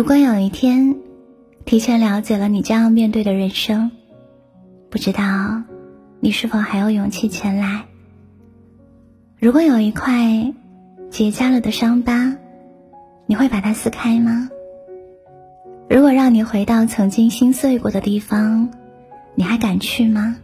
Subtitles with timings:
[0.00, 0.96] 如果有一天，
[1.66, 3.90] 提前了解了你将要面对的人生，
[4.88, 5.62] 不知道
[6.20, 7.84] 你是否还有勇气前来？
[9.38, 10.54] 如果有一块
[11.10, 12.34] 结痂了的伤疤，
[13.26, 14.48] 你会把它撕开吗？
[15.90, 18.70] 如果让你回到曾经心碎过的地方，
[19.34, 20.34] 你还敢去吗？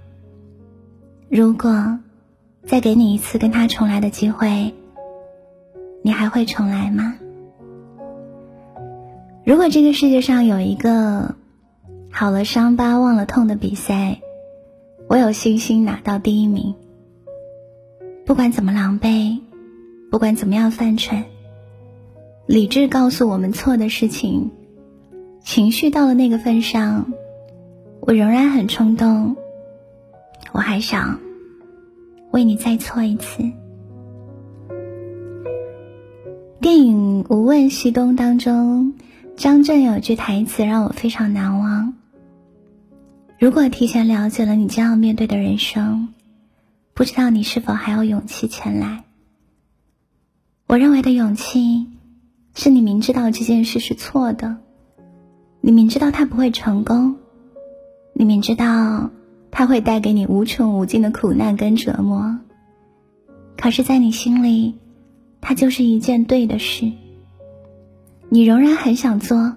[1.30, 1.98] 如果
[2.66, 4.74] 再给你一次跟他重来的机会，
[6.02, 7.14] 你还会重来吗？
[9.46, 11.36] 如果这个世界上有一个
[12.10, 14.20] 好了伤疤忘了痛的比赛，
[15.06, 16.74] 我有信心拿到第一名。
[18.24, 19.38] 不管怎么狼狈，
[20.10, 21.22] 不管怎么样犯蠢，
[22.46, 24.50] 理智告诉我们错的事情，
[25.44, 27.12] 情绪到了那个份上，
[28.00, 29.36] 我仍然很冲动。
[30.50, 31.20] 我还想
[32.32, 33.44] 为你再错一次。
[36.60, 38.94] 电影《无问西东》当中，
[39.36, 41.94] 张震有句台词让我非常难忘
[43.38, 46.08] ：“如果提前了解了你将要面对的人生，
[46.94, 49.04] 不知道你是否还有勇气前来。”
[50.66, 51.86] 我认为的勇气，
[52.54, 54.56] 是你明知道这件事是错的，
[55.60, 57.16] 你明知道它不会成功，
[58.14, 59.10] 你明知道。
[59.58, 62.40] 它会带给你无穷无尽的苦难跟折磨，
[63.56, 64.74] 可是，在你心里，
[65.40, 66.92] 它就是一件对的事。
[68.28, 69.56] 你仍然很想做，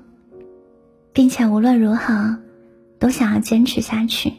[1.14, 2.38] 并且无论如何
[3.00, 4.34] 都想要坚持下去。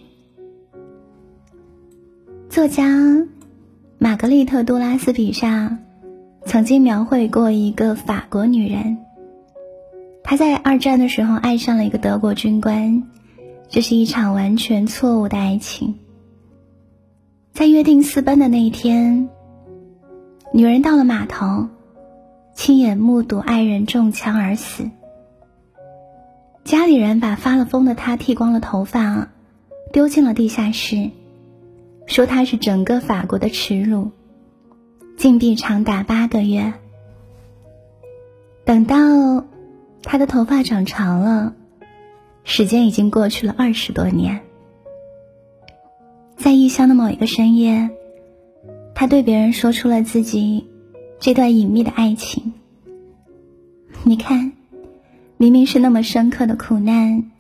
[2.49, 3.27] 作家
[3.99, 5.79] 玛格丽特·杜拉斯笔下
[6.45, 8.99] 曾经描绘过一个法国女人，
[10.23, 13.03] 她在二战的时候爱上了一个德国军官。
[13.69, 15.95] 这是一场完全错误的爱情。
[17.53, 19.29] 在约定私奔的那一天，
[20.53, 21.69] 女人到了码头，
[22.61, 24.91] 亲眼目睹爱人中枪而死。
[26.63, 29.31] 家里人把发了疯的他剃光了头发，
[29.95, 31.09] 丢进了地下室，
[32.05, 34.11] 说他是整个法国的耻辱，
[35.17, 36.75] 禁闭长达八个月。
[38.67, 39.47] 等到
[40.03, 41.55] 他的头发长长了。
[42.45, 44.43] 时间已经过去了二十多年，
[46.37, 47.89] 在异乡的某一个深夜，
[48.95, 50.69] 他对别人说出了自己
[51.21, 52.55] 这段隐秘的爱情。
[54.05, 54.53] 你看，
[55.37, 57.31] 明明是那么深刻的苦难，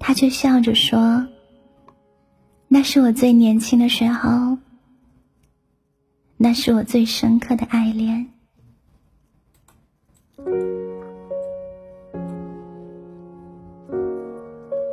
[0.00, 1.28] 他却笑着说
[2.66, 4.58] ：“那是我最年轻的时候，
[6.36, 8.26] 那是我最深刻的爱恋。”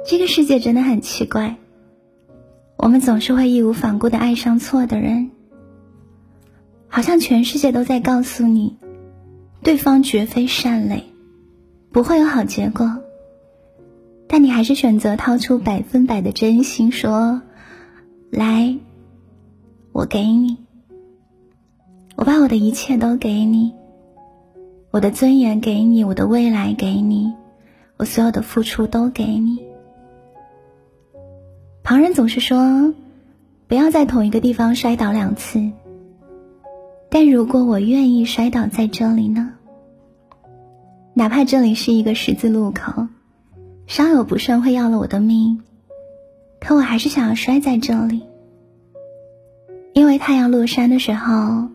[0.08, 1.56] 这个世界真的很奇怪，
[2.78, 5.32] 我们总是会义无反顾的爱上错的人，
[6.96, 8.78] 好像全世界都在告诉你，
[9.62, 11.04] 对方绝非善类，
[11.92, 13.00] 不会有好结果。
[14.30, 17.42] 但你还是选择掏出百分百的真心说
[18.32, 18.78] ：“来，
[19.92, 20.56] 我给你，
[22.16, 23.74] 我把我的一切都给你，
[24.90, 27.34] 我的尊严给你，我的未来给你，
[27.98, 29.60] 我所有的付出都给你。”
[31.84, 32.94] 旁人总是说，
[33.68, 35.72] 不要在同一个地方摔倒两次。
[37.18, 39.54] 但如果我愿意摔倒在这里呢？
[41.14, 43.08] 哪怕这里是一个十字路口，
[43.88, 45.62] 稍有不慎会要了我的命，
[46.60, 48.24] 可我还是想要摔在这里，
[49.94, 51.70] 因为太阳落山的时候，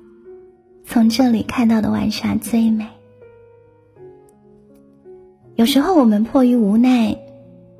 [0.84, 2.86] 从这里看到的晚霞最美。
[5.54, 7.16] 有时候我们迫于无奈，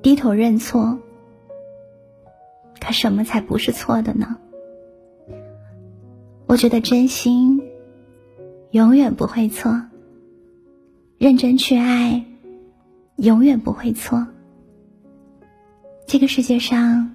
[0.00, 0.98] 低头认错。
[2.80, 4.38] 可什么才不是错的呢？
[6.50, 7.62] 我觉得真心
[8.72, 9.82] 永远不会错，
[11.16, 12.24] 认真去爱
[13.14, 14.26] 永远不会错。
[16.08, 17.14] 这个世界上，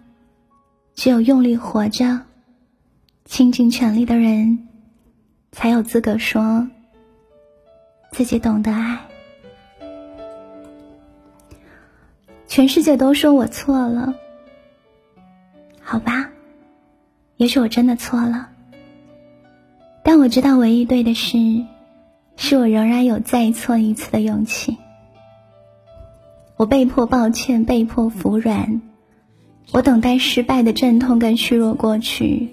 [0.94, 2.22] 只有用力活着、
[3.26, 4.70] 倾尽全力的人，
[5.52, 6.70] 才有资格说
[8.14, 9.06] 自己懂得爱。
[12.48, 14.16] 全世界都说我错了。
[15.82, 16.30] 好吧，
[17.36, 18.55] 也许我真的错了，
[20.06, 21.66] 但我知道唯一对的是，
[22.38, 24.78] 是我仍然有再错一次的勇气。
[26.58, 28.82] 我被迫抱歉，被迫服软，
[29.72, 32.50] 我等待失败的阵痛跟虚弱过去，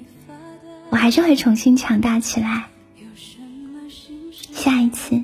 [0.89, 2.65] 我还是会重新强大起来。
[4.51, 5.23] 下一次，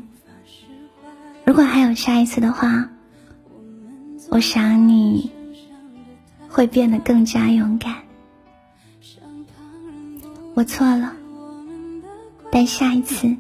[1.47, 2.91] 如果还有下一次的话，
[4.29, 5.31] 我想你。
[6.51, 7.95] 会变得更加勇敢。
[10.55, 11.13] 我错了，
[12.51, 13.37] 但下一次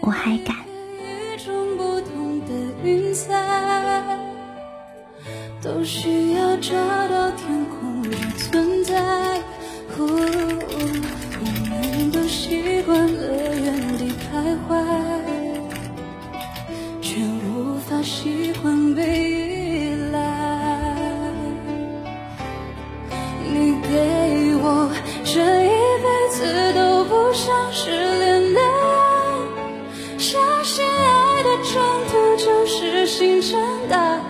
[0.00, 0.56] 我还敢，
[5.62, 6.72] 都需要找
[7.08, 9.42] 到天空的存在。
[9.98, 10.06] 我
[11.68, 13.39] 们都习惯了。
[33.10, 33.58] 星辰
[33.88, 34.22] 大海，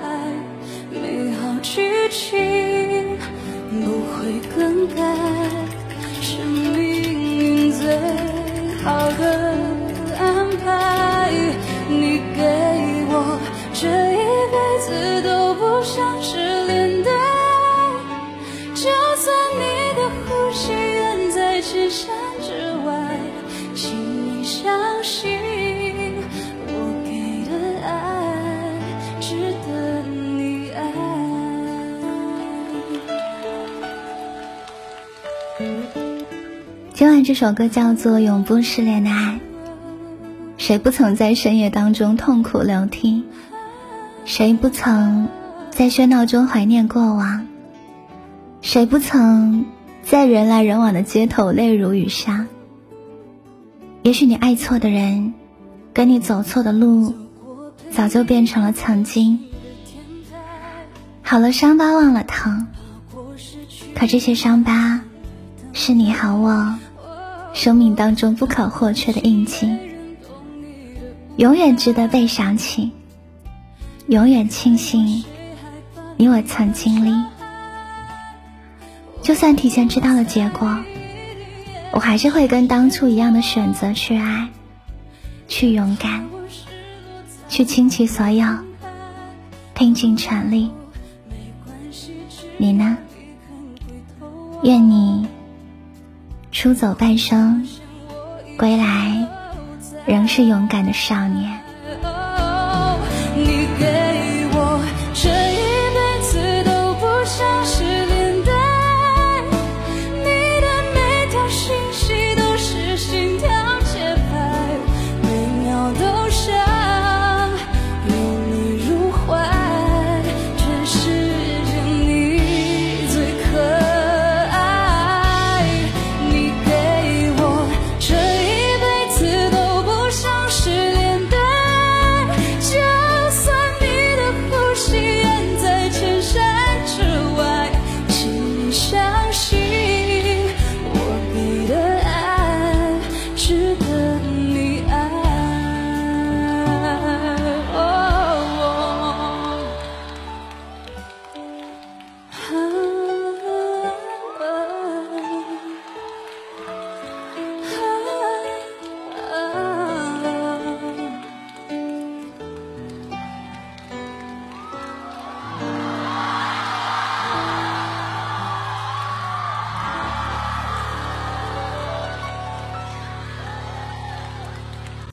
[0.91, 3.19] 美好剧情
[3.69, 5.03] 不会更改，
[6.23, 6.81] 是命
[7.13, 7.95] 运最
[8.83, 9.55] 好的
[10.19, 11.10] 安排。
[37.23, 39.35] 这首歌叫做《永不失联的爱》。
[40.57, 43.25] 谁不曾在深夜当中痛哭流涕？
[44.25, 45.29] 谁不曾
[45.71, 47.47] 在喧闹中怀念过往？
[48.63, 49.67] 谁不曾
[50.03, 52.47] 在人来人往的街头泪如雨下？
[54.03, 55.35] 也许你爱错的人，
[55.93, 57.15] 跟你走错的路，
[57.91, 59.41] 早就变成了曾经。
[61.23, 62.67] 好了，伤疤忘了疼，
[63.95, 65.01] 可这些伤疤，
[65.73, 66.75] 是你和我
[67.53, 69.69] 生命当中不可或缺的印记，
[71.37, 72.91] 永远值得被想起，
[74.09, 75.25] 永远庆幸
[76.17, 77.15] 你我曾经历。
[79.23, 80.79] 就算提前知道了结果，
[81.93, 84.49] 我还是会跟当初一样的选择去爱，
[85.47, 86.25] 去勇敢，
[87.49, 88.47] 去倾其所有，
[89.75, 90.71] 拼尽全力。
[92.57, 92.97] 你呢？
[94.63, 95.27] 愿你
[96.61, 97.67] 出走半生，
[98.59, 99.27] 归来
[100.05, 101.60] 仍是勇敢的少年。